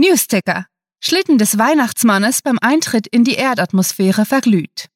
[0.00, 0.66] Newsticker.
[1.02, 4.86] Schlitten des Weihnachtsmannes beim Eintritt in die Erdatmosphäre verglüht.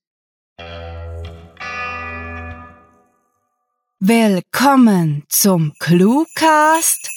[4.00, 7.10] Willkommen zum Cluecast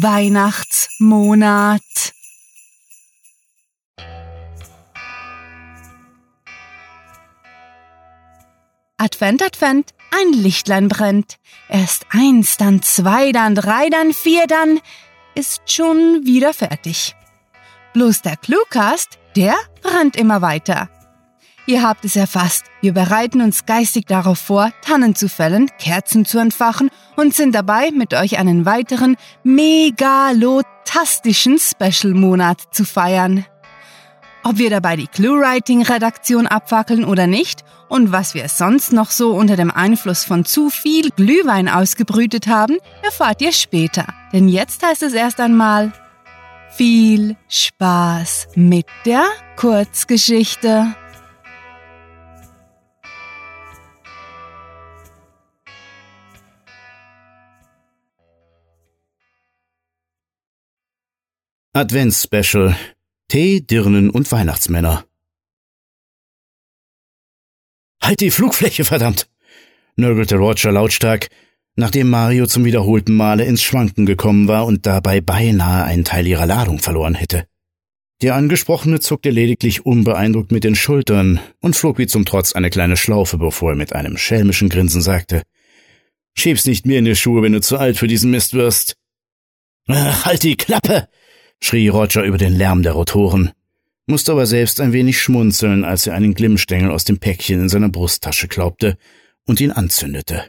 [0.00, 1.82] Weihnachtsmonat.
[8.96, 11.38] Advent, Advent, ein Lichtlein brennt.
[11.68, 14.80] Erst eins, dann zwei, dann drei, dann vier, dann
[15.38, 17.14] ist schon wieder fertig.
[17.92, 20.88] Bloß der Cluecast, der brennt immer weiter.
[21.66, 22.64] Ihr habt es erfasst.
[22.80, 27.92] Wir bereiten uns geistig darauf vor, Tannen zu fällen, Kerzen zu entfachen und sind dabei,
[27.92, 33.44] mit euch einen weiteren megalotastischen Special-Monat zu feiern.
[34.42, 39.56] Ob wir dabei die Clue-Writing-Redaktion abfackeln oder nicht und was wir sonst noch so unter
[39.56, 44.06] dem Einfluss von zu viel Glühwein ausgebrütet haben, erfahrt ihr später.
[44.32, 45.92] Denn jetzt heißt es erst einmal
[46.70, 49.24] viel Spaß mit der
[49.56, 50.94] Kurzgeschichte.
[61.72, 62.74] Advents-Special
[63.28, 65.07] Tee, Dirnen und Weihnachtsmänner.
[68.08, 69.28] Halt die Flugfläche, verdammt!
[69.96, 71.28] nörgelte Roger lautstark,
[71.76, 76.46] nachdem Mario zum wiederholten Male ins Schwanken gekommen war und dabei beinahe einen Teil ihrer
[76.46, 77.44] Ladung verloren hätte.
[78.22, 82.96] Der Angesprochene zuckte lediglich unbeeindruckt mit den Schultern und flog wie zum Trotz eine kleine
[82.96, 85.42] Schlaufe, bevor er mit einem schelmischen Grinsen sagte,
[86.34, 88.96] Schieb's nicht mir in die Schuhe, wenn du zu alt für diesen Mist wirst.
[89.86, 91.08] Ach, halt die Klappe!
[91.62, 93.52] schrie Roger über den Lärm der Rotoren,
[94.08, 97.88] musste aber selbst ein wenig schmunzeln, als er einen Glimmstängel aus dem Päckchen in seiner
[97.88, 98.96] Brusttasche klaubte
[99.46, 100.44] und ihn anzündete.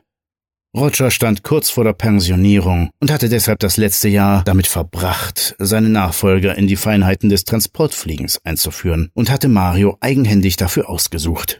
[0.75, 5.89] Roger stand kurz vor der Pensionierung und hatte deshalb das letzte Jahr damit verbracht, seine
[5.89, 11.59] Nachfolger in die Feinheiten des Transportfliegens einzuführen und hatte Mario eigenhändig dafür ausgesucht.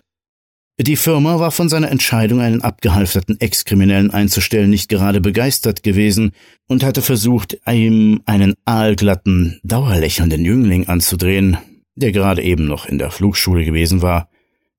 [0.80, 6.32] Die Firma war von seiner Entscheidung, einen abgehalfterten Ex-Kriminellen einzustellen, nicht gerade begeistert gewesen
[6.68, 11.58] und hatte versucht, ihm einen aalglatten, dauerlächelnden Jüngling anzudrehen,
[12.00, 14.30] der gerade eben noch in der Flugschule gewesen war.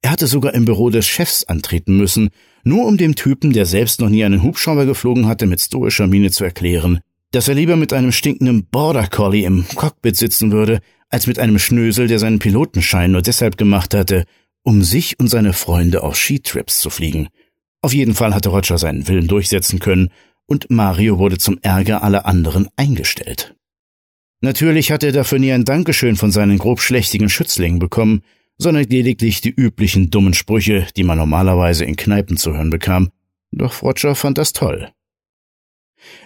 [0.02, 2.30] Er hatte sogar im Büro des Chefs antreten müssen,
[2.64, 6.30] nur um dem Typen, der selbst noch nie einen Hubschrauber geflogen hatte, mit stoischer Miene
[6.30, 7.00] zu erklären,
[7.32, 10.80] dass er lieber mit einem stinkenden Border Collie im Cockpit sitzen würde,
[11.10, 14.24] als mit einem Schnösel, der seinen Pilotenschein nur deshalb gemacht hatte,
[14.62, 17.28] um sich und seine Freunde auf Skitrips zu fliegen.
[17.82, 20.10] Auf jeden Fall hatte Roger seinen Willen durchsetzen können,
[20.46, 23.54] und Mario wurde zum Ärger aller anderen eingestellt.
[24.40, 28.22] Natürlich hatte er dafür nie ein Dankeschön von seinen grobschlächtigen Schützlingen bekommen,
[28.56, 33.10] sondern lediglich die üblichen dummen Sprüche, die man normalerweise in Kneipen zu hören bekam,
[33.52, 34.90] doch Roger fand das toll.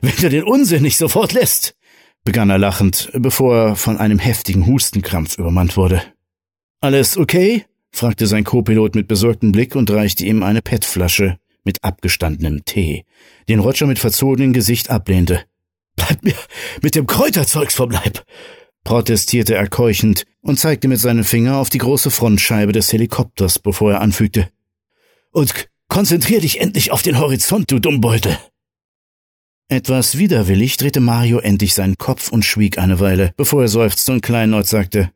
[0.01, 1.77] Wenn du den Unsinn nicht sofort lässt,
[2.23, 6.03] begann er lachend, bevor er von einem heftigen Hustenkrampf übermannt wurde.
[6.81, 7.65] Alles okay?
[7.91, 13.05] fragte sein Co-Pilot mit besorgtem Blick und reichte ihm eine PET-Flasche mit abgestandenem Tee,
[13.49, 15.45] den Roger mit verzogenem Gesicht ablehnte.
[15.97, 16.35] Bleib mir
[16.83, 18.25] mit dem Kräuterzeugs vom Leib!
[18.85, 23.93] protestierte er keuchend und zeigte mit seinem Finger auf die große Frontscheibe des Helikopters, bevor
[23.93, 24.51] er anfügte.
[25.33, 28.39] Und konzentrier dich endlich auf den Horizont, du Dummbeutel!
[29.69, 34.21] Etwas widerwillig drehte Mario endlich seinen Kopf und schwieg eine Weile, bevor er seufzte und
[34.21, 35.11] kleinlaut sagte,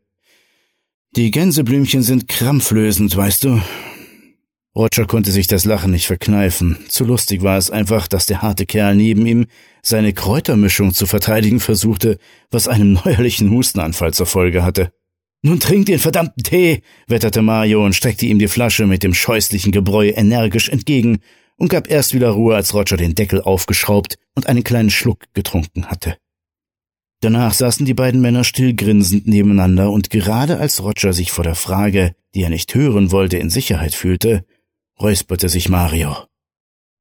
[1.16, 3.60] die Gänseblümchen sind krampflösend, weißt du.
[4.78, 6.78] Roger konnte sich das Lachen nicht verkneifen.
[6.88, 9.46] Zu lustig war es einfach, dass der harte Kerl neben ihm
[9.82, 12.18] seine Kräutermischung zu verteidigen versuchte,
[12.52, 14.92] was einen neuerlichen Hustenanfall zur Folge hatte.
[15.42, 19.72] Nun trink den verdammten Tee, wetterte Mario und streckte ihm die Flasche mit dem scheußlichen
[19.72, 21.18] Gebräu energisch entgegen
[21.56, 25.86] und gab erst wieder Ruhe, als Roger den Deckel aufgeschraubt und einen kleinen Schluck getrunken
[25.86, 26.18] hatte.
[27.20, 31.56] Danach saßen die beiden Männer still grinsend nebeneinander, und gerade als Roger sich vor der
[31.56, 34.44] Frage, die er nicht hören wollte, in Sicherheit fühlte,
[35.00, 36.16] räusperte sich Mario.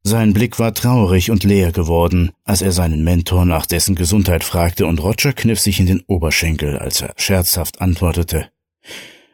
[0.03, 4.85] Sein Blick war traurig und leer geworden, als er seinen Mentor nach dessen Gesundheit fragte,
[4.85, 8.49] und Roger kniff sich in den Oberschenkel, als er scherzhaft antwortete.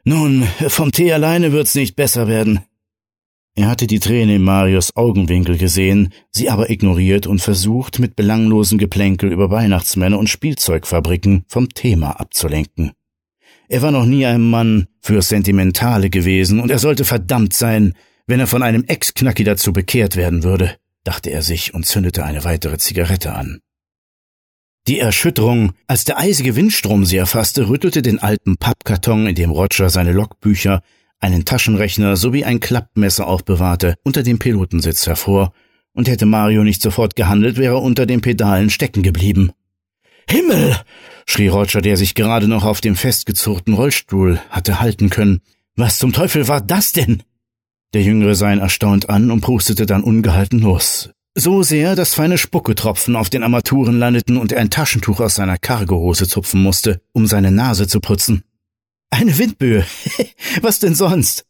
[0.03, 2.61] Nun, vom Tee alleine wird's nicht besser werden.
[3.55, 8.79] Er hatte die Träne in Marios Augenwinkel gesehen, sie aber ignoriert und versucht, mit belanglosem
[8.79, 12.93] Geplänkel über Weihnachtsmänner und Spielzeugfabriken vom Thema abzulenken.
[13.69, 17.93] Er war noch nie ein Mann für Sentimentale gewesen, und er sollte verdammt sein,
[18.27, 22.43] wenn er von einem Ex-Knacki dazu bekehrt werden würde, dachte er sich und zündete eine
[22.43, 23.59] weitere Zigarette an.
[24.87, 29.89] Die Erschütterung, als der eisige Windstrom sie erfasste, rüttelte den alten Pappkarton, in dem Roger
[29.89, 30.81] seine Logbücher
[31.19, 35.53] einen Taschenrechner sowie ein Klappmesser aufbewahrte, unter dem Pilotensitz hervor,
[35.93, 39.51] und hätte Mario nicht sofort gehandelt, wäre er unter den Pedalen stecken geblieben.
[40.29, 40.75] Himmel!
[41.25, 45.41] schrie Roger, der sich gerade noch auf dem festgezurrten Rollstuhl hatte halten können.
[45.75, 47.23] Was zum Teufel war das denn?
[47.93, 51.11] Der Jüngere sah ihn erstaunt an und prustete dann ungehalten los.
[51.35, 55.57] So sehr, dass feine Spucketropfen auf den Armaturen landeten und er ein Taschentuch aus seiner
[55.57, 58.43] Cargohose zupfen musste, um seine Nase zu putzen.
[59.09, 59.85] Eine Windböe.
[60.61, 61.45] Was denn sonst?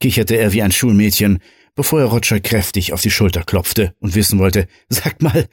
[0.00, 1.38] kicherte er wie ein Schulmädchen,
[1.76, 5.48] bevor er Roger kräftig auf die Schulter klopfte und wissen wollte, sag mal,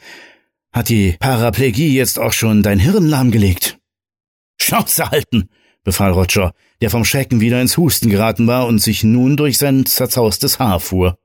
[0.72, 3.78] hat die Paraplegie jetzt auch schon dein Hirn lahmgelegt?
[4.60, 5.50] Schnauze halten,
[5.84, 9.86] befahl Roger, der vom Schrecken wieder ins Husten geraten war und sich nun durch sein
[9.86, 11.18] zerzaustes Haar fuhr.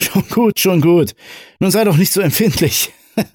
[0.00, 1.14] Schon gut, schon gut.
[1.58, 2.90] Nun sei doch nicht so empfindlich.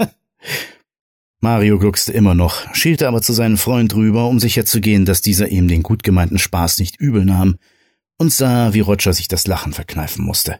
[1.41, 5.67] Mario gluckste immer noch, schielte aber zu seinem Freund rüber, um sicherzugehen, dass dieser ihm
[5.67, 7.57] den gut gemeinten Spaß nicht übel nahm,
[8.17, 10.59] und sah, wie Roger sich das Lachen verkneifen musste.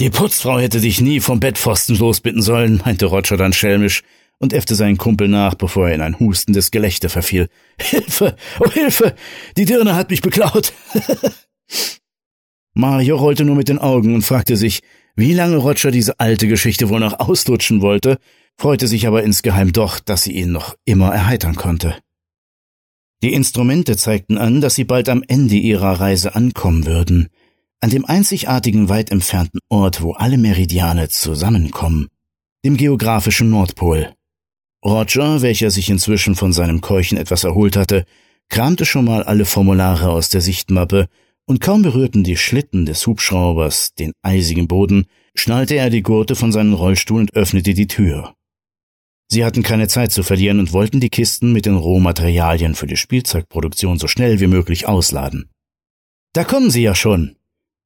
[0.00, 4.02] Die Putzfrau hätte dich nie vom Bettpfosten losbitten sollen, meinte Roger dann schelmisch
[4.44, 7.48] und äffte seinen Kumpel nach, bevor er in ein hustendes Gelächter verfiel.
[7.80, 8.36] Hilfe!
[8.60, 9.16] Oh Hilfe!
[9.56, 10.72] Die Dirne hat mich beklaut!
[12.74, 14.82] Mario rollte nur mit den Augen und fragte sich,
[15.16, 18.18] wie lange Roger diese alte Geschichte wohl noch auslutschen wollte,
[18.56, 21.96] freute sich aber insgeheim doch, dass sie ihn noch immer erheitern konnte.
[23.22, 27.28] Die Instrumente zeigten an, dass sie bald am Ende ihrer Reise ankommen würden,
[27.80, 32.08] an dem einzigartigen weit entfernten Ort, wo alle Meridiane zusammenkommen,
[32.64, 34.14] dem geografischen Nordpol.
[34.84, 38.04] Roger, welcher sich inzwischen von seinem Keuchen etwas erholt hatte,
[38.50, 41.08] kramte schon mal alle Formulare aus der Sichtmappe
[41.46, 46.52] und kaum berührten die Schlitten des Hubschraubers den eisigen Boden, schnallte er die Gurte von
[46.52, 48.34] seinem Rollstuhl und öffnete die Tür.
[49.28, 52.96] Sie hatten keine Zeit zu verlieren und wollten die Kisten mit den Rohmaterialien für die
[52.96, 55.50] Spielzeugproduktion so schnell wie möglich ausladen.
[56.34, 57.36] Da kommen sie ja schon,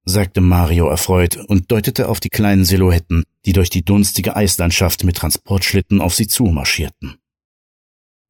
[0.08, 5.16] sagte Mario erfreut und deutete auf die kleinen Silhouetten, die durch die dunstige Eislandschaft mit
[5.16, 7.16] Transportschlitten auf sie zumarschierten.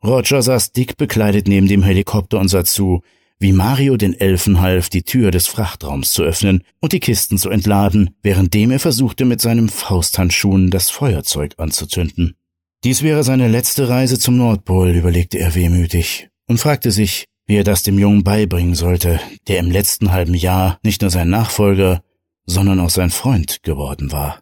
[0.05, 3.03] Roger saß dick bekleidet neben dem Helikopter und sah zu,
[3.41, 7.51] wie Mario den Elfen half, die Tür des Frachtraums zu öffnen und die Kisten zu
[7.51, 12.35] entladen, währenddem er versuchte, mit seinem Fausthandschuhen das Feuerzeug anzuzünden.
[12.85, 17.65] Dies wäre seine letzte Reise zum Nordpol, überlegte er wehmütig und fragte sich, wie er
[17.65, 22.05] das dem Jungen beibringen sollte, der im letzten halben Jahr nicht nur sein Nachfolger,
[22.45, 24.41] sondern auch sein Freund geworden war.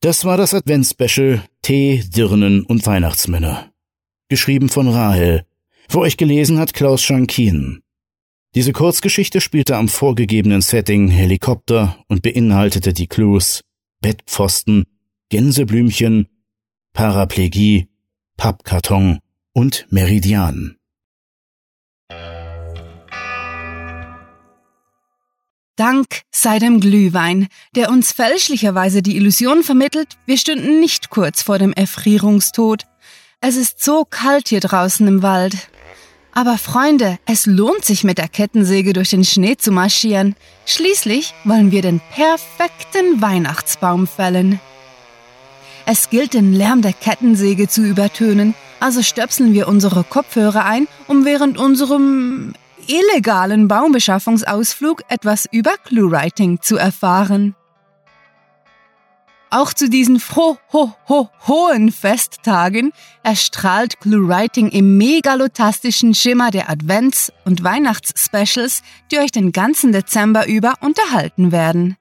[0.00, 3.70] Das war das Adventsspecial Tee, Dirnen und Weihnachtsmänner.
[4.28, 5.46] Geschrieben von Rahel,
[5.88, 7.82] für euch gelesen hat Klaus Schankin.
[8.54, 13.62] Diese Kurzgeschichte spielte am vorgegebenen Setting Helikopter und beinhaltete die Clues
[14.00, 14.84] Bettpfosten,
[15.28, 16.28] Gänseblümchen,
[16.92, 17.88] Paraplegie,
[18.36, 19.20] Pappkarton
[19.52, 20.76] und Meridian.
[25.76, 31.58] Dank sei dem Glühwein, der uns fälschlicherweise die Illusion vermittelt, wir stünden nicht kurz vor
[31.58, 32.84] dem Erfrierungstod.
[33.40, 35.70] Es ist so kalt hier draußen im Wald.
[36.34, 40.34] Aber Freunde, es lohnt sich mit der Kettensäge durch den Schnee zu marschieren.
[40.66, 44.60] Schließlich wollen wir den perfekten Weihnachtsbaum fällen.
[45.84, 51.24] Es gilt, den Lärm der Kettensäge zu übertönen, also stöpseln wir unsere Kopfhörer ein, um
[51.24, 52.52] während unserem
[52.86, 57.54] illegalen Baumbeschaffungsausflug etwas über Cluewriting zu erfahren.
[59.50, 62.92] Auch zu diesen froh, ho, ho, hohen Festtagen
[63.22, 70.74] erstrahlt ClueWriting im megalotastischen Schimmer der Advents- und Weihnachtsspecials, die euch den ganzen Dezember über
[70.80, 71.98] unterhalten werden.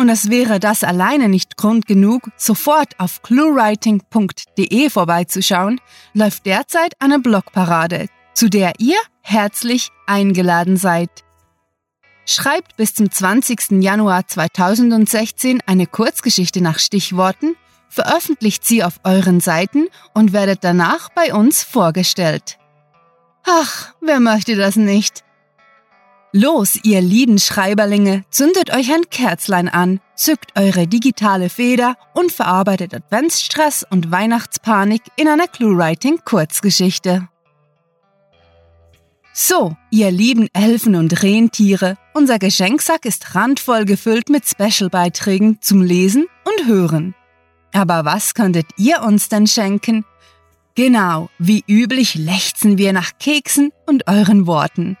[0.00, 5.78] Und es wäre das alleine nicht Grund genug, sofort auf cluewriting.de vorbeizuschauen,
[6.14, 11.10] läuft derzeit eine Blogparade, zu der ihr herzlich eingeladen seid.
[12.24, 13.82] Schreibt bis zum 20.
[13.82, 17.54] Januar 2016 eine Kurzgeschichte nach Stichworten,
[17.90, 22.56] veröffentlicht sie auf euren Seiten und werdet danach bei uns vorgestellt.
[23.44, 25.24] Ach, wer möchte das nicht?
[26.32, 32.94] Los, ihr lieben Schreiberlinge, zündet euch ein Kerzlein an, zückt eure digitale Feder und verarbeitet
[32.94, 37.26] Adventsstress und Weihnachtspanik in einer Cluewriting-Kurzgeschichte.
[39.32, 46.26] So, ihr lieben Elfen und Rentiere, unser Geschenksack ist randvoll gefüllt mit Special-Beiträgen zum Lesen
[46.44, 47.16] und Hören.
[47.72, 50.04] Aber was könntet ihr uns denn schenken?
[50.76, 54.96] Genau, wie üblich lechzen wir nach Keksen und euren Worten.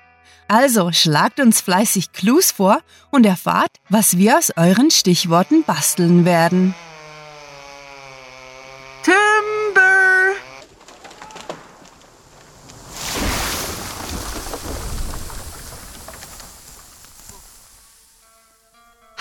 [0.52, 2.80] Also schlagt uns fleißig Clues vor
[3.12, 6.74] und erfahrt, was wir aus euren Stichworten basteln werden.
[9.04, 10.32] Timber!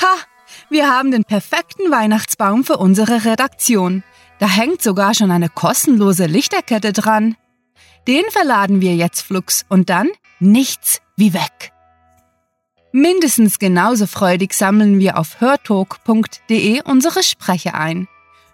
[0.01, 0.15] Ha!
[0.71, 4.03] Wir haben den perfekten Weihnachtsbaum für unsere Redaktion.
[4.39, 7.35] Da hängt sogar schon eine kostenlose Lichterkette dran.
[8.07, 10.09] Den verladen wir jetzt flugs und dann
[10.39, 11.71] nichts wie weg.
[12.91, 18.07] Mindestens genauso freudig sammeln wir auf hörtalk.de unsere Sprecher ein.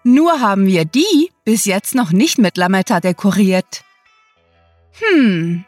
[0.03, 3.83] Nur haben wir die bis jetzt noch nicht mit Lametta dekoriert.
[4.99, 5.63] Hm,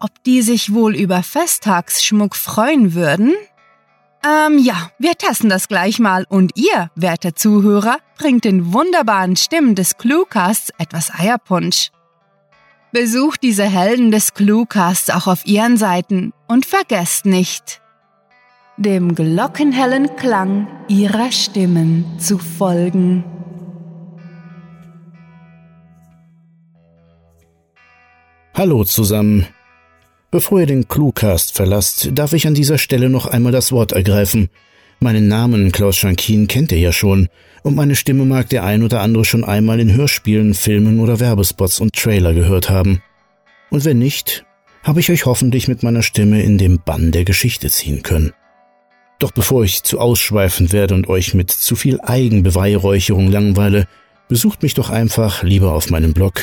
[0.00, 3.34] ob die sich wohl über Festtagsschmuck freuen würden?
[4.24, 9.74] Ähm, ja, wir testen das gleich mal und ihr, werte Zuhörer, bringt den wunderbaren Stimmen
[9.74, 11.90] des Cluecasts etwas Eierpunsch.
[12.92, 17.80] Besucht diese Helden des Cluecasts auch auf ihren Seiten und vergesst nicht,
[18.78, 23.22] dem glockenhellen Klang ihrer Stimmen zu folgen.
[28.54, 29.46] Hallo zusammen.
[30.32, 34.50] Bevor ihr den Cluecast verlasst, darf ich an dieser Stelle noch einmal das Wort ergreifen.
[35.02, 37.30] Meinen Namen Klaus Schankin kennt ihr ja schon,
[37.62, 41.80] und meine Stimme mag der ein oder andere schon einmal in Hörspielen, Filmen oder Werbespots
[41.80, 43.00] und Trailer gehört haben.
[43.70, 44.44] Und wenn nicht,
[44.82, 48.34] habe ich euch hoffentlich mit meiner Stimme in den Bann der Geschichte ziehen können.
[49.18, 53.86] Doch bevor ich zu ausschweifend werde und euch mit zu viel Eigenbeweihräucherung langweile,
[54.28, 56.42] besucht mich doch einfach lieber auf meinem Blog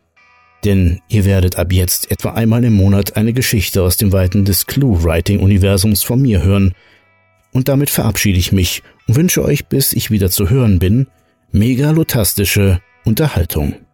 [0.64, 4.66] Denn ihr werdet ab jetzt etwa einmal im Monat eine Geschichte aus dem Weiten des
[4.66, 6.74] Clue-Writing-Universums von mir hören.
[7.52, 11.08] Und damit verabschiede ich mich und wünsche euch, bis ich wieder zu hören bin,
[11.52, 13.87] megalotastische Unterhaltung.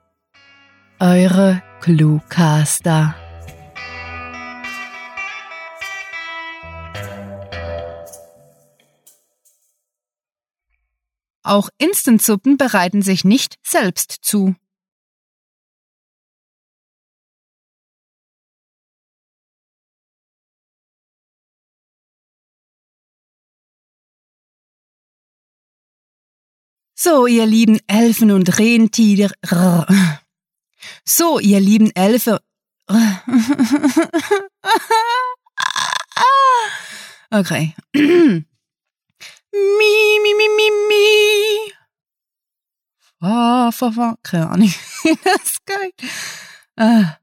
[1.00, 3.14] Eure Cluecaster.
[11.44, 14.56] Auch Instantsuppen bereiten sich nicht selbst zu.
[27.00, 29.32] So, ihr lieben Elfen und Rentiere.
[31.06, 32.42] So, ihr lieben Elfe.
[37.30, 37.76] Okay.
[37.94, 38.46] mi,
[40.24, 41.74] mi, mi, mi, mi.
[43.20, 44.18] Fa, fa, fa.
[44.24, 44.74] Keine Ahnung.
[45.24, 45.92] das ist geil.
[46.78, 47.20] Ah.